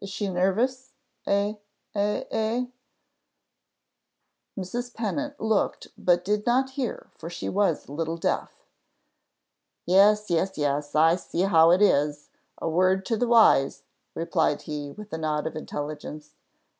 is 0.00 0.10
she 0.10 0.28
nervous, 0.28 0.90
eh, 1.24 1.52
eh, 1.94 2.24
eh?" 2.32 2.66
Mrs. 4.58 4.92
Pennant 4.92 5.40
looked, 5.40 5.86
but 5.96 6.24
did 6.24 6.44
not 6.44 6.70
hear, 6.70 7.10
for 7.16 7.30
she 7.30 7.48
was 7.48 7.86
a 7.86 7.92
little 7.92 8.16
deaf. 8.16 8.66
"Yes, 9.86 10.30
yes, 10.30 10.58
yes; 10.58 10.96
I 10.96 11.14
see 11.14 11.42
how 11.42 11.70
it 11.70 11.80
is. 11.80 12.30
A 12.58 12.68
word 12.68 13.06
to 13.06 13.16
the 13.16 13.28
wise," 13.28 13.84
replied 14.16 14.62
he, 14.62 14.90
with 14.90 15.12
a 15.12 15.18
nod 15.18 15.46
of 15.46 15.54
intelligence. 15.54 16.34